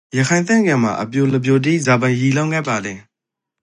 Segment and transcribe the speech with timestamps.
[0.19, 2.95] ရခိုင်သင်္ကြန်မှာအပျိူလူပျိုတိဇာပိုင် ရီလောင်းကတ်ပါလေ?